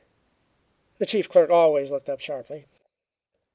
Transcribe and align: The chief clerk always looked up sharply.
The 0.97 1.05
chief 1.05 1.29
clerk 1.29 1.51
always 1.51 1.91
looked 1.91 2.09
up 2.09 2.19
sharply. 2.21 2.65